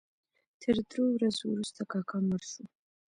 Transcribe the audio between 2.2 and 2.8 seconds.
مړ شو.